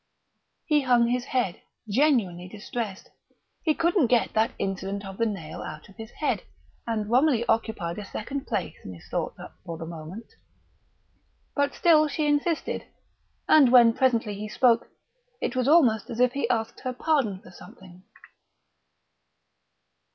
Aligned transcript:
He 0.65 0.81
hung 0.81 1.05
his 1.09 1.25
head, 1.25 1.61
genuinely 1.87 2.47
distressed. 2.47 3.11
He 3.61 3.75
couldn't 3.75 4.07
get 4.07 4.33
that 4.33 4.49
incident 4.57 5.05
of 5.05 5.19
the 5.19 5.27
nail 5.27 5.61
out 5.61 5.89
of 5.89 5.95
his 5.95 6.09
head, 6.09 6.41
and 6.87 7.07
Romilly 7.07 7.45
occupied 7.47 7.99
a 7.99 8.05
second 8.05 8.47
place 8.47 8.73
in 8.83 8.95
his 8.95 9.07
thoughts 9.11 9.37
for 9.63 9.77
the 9.77 9.85
moment. 9.85 10.25
But 11.55 11.75
still 11.75 12.07
she 12.07 12.25
insisted; 12.25 12.85
and 13.47 13.71
when 13.71 13.93
presently 13.93 14.33
he 14.33 14.49
spoke 14.49 14.87
it 15.39 15.55
was 15.55 15.67
almost 15.67 16.09
as 16.09 16.19
if 16.19 16.31
he 16.31 16.49
asked 16.49 16.79
her 16.79 16.93
pardon 16.93 17.39
for 17.39 17.51
something. 17.51 18.01